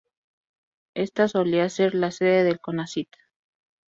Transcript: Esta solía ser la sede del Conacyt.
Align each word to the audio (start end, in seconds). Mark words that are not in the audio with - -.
Esta 0.95 1.27
solía 1.27 1.69
ser 1.69 1.93
la 1.93 2.09
sede 2.09 2.43
del 2.43 2.59
Conacyt. 2.59 3.09